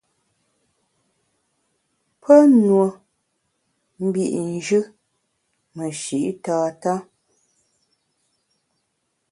Pe 2.21 2.35
nue 2.61 2.87
mbit 4.07 4.31
njù 4.53 4.81
meshi’ 5.75 6.19
tata. 6.43 6.93